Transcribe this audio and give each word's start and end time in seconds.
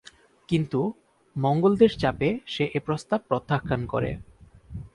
কিন্তু 0.49 0.79
মঙ্গোলদের 1.35 1.91
চাপে 1.97 2.29
সে 2.45 2.63
এ 2.73 2.79
প্রস্তাব 2.79 3.19
প্রত্যাখ্যান 3.27 3.81
করে। 3.85 4.11